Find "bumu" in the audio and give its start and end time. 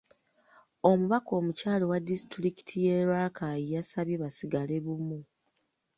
4.85-5.19